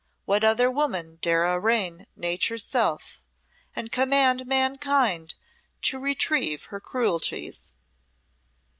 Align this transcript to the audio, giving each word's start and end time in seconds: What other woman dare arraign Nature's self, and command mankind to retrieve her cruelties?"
What 0.25 0.43
other 0.43 0.71
woman 0.71 1.19
dare 1.21 1.43
arraign 1.43 2.07
Nature's 2.15 2.65
self, 2.65 3.21
and 3.75 3.91
command 3.91 4.47
mankind 4.47 5.35
to 5.83 5.99
retrieve 5.99 6.63
her 6.63 6.79
cruelties?" 6.79 7.73